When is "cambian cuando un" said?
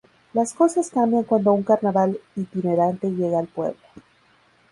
0.89-1.61